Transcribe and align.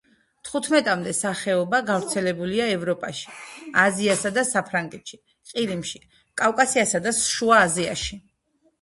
თხუთმეტამდე 0.47 1.11
სახეობა 1.17 1.81
გავრცელებულია 1.89 2.67
ევროპაში, 2.79 3.29
აზიასა 3.83 4.33
და 4.41 4.47
აფრიკაში, 4.65 5.23
ყირიმში, 5.55 6.05
კავკასიასა 6.45 7.07
და 7.09 7.19
შუა 7.31 7.65
აზიაში. 7.71 8.25